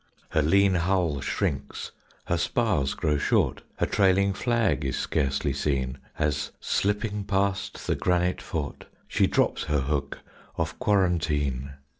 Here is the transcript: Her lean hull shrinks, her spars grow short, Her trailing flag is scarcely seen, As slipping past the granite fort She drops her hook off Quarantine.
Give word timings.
Her 0.29 0.41
lean 0.41 0.73
hull 0.73 1.21
shrinks, 1.21 1.91
her 2.25 2.39
spars 2.39 2.95
grow 2.95 3.19
short, 3.19 3.61
Her 3.77 3.85
trailing 3.85 4.33
flag 4.33 4.83
is 4.83 4.97
scarcely 4.97 5.53
seen, 5.53 5.99
As 6.17 6.51
slipping 6.59 7.23
past 7.23 7.85
the 7.85 7.93
granite 7.95 8.41
fort 8.41 8.85
She 9.07 9.27
drops 9.27 9.65
her 9.65 9.81
hook 9.81 10.17
off 10.57 10.79
Quarantine. 10.79 11.73